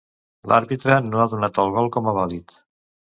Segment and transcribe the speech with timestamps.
[0.51, 2.57] L'àrbitre no ha donat el gol com a vàlid.